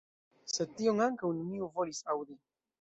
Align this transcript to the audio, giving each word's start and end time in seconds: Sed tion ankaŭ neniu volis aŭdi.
Sed 0.53 0.73
tion 0.79 1.03
ankaŭ 1.09 1.31
neniu 1.37 1.71
volis 1.79 2.05
aŭdi. 2.17 2.43